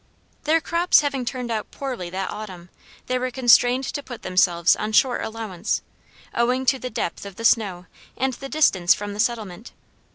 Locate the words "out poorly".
1.51-2.09